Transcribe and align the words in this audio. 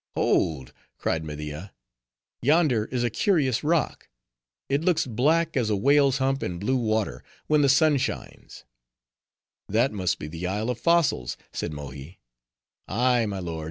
"Hold!" 0.15 0.73
cried 0.97 1.23
Media, 1.23 1.73
"yonder 2.41 2.85
is 2.85 3.03
a 3.03 3.11
curious 3.11 3.63
rock. 3.63 4.09
It 4.67 4.81
looks 4.83 5.05
black 5.05 5.55
as 5.55 5.69
a 5.69 5.75
whale's 5.75 6.17
hump 6.17 6.41
in 6.41 6.57
blue 6.57 6.75
water, 6.77 7.23
when 7.45 7.61
the 7.61 7.69
sun 7.69 7.97
shines." 7.97 8.65
"That 9.69 9.91
must 9.91 10.17
be 10.17 10.27
the 10.27 10.47
Isle 10.47 10.71
of 10.71 10.79
Fossils," 10.79 11.37
said 11.53 11.71
Mohi. 11.71 12.19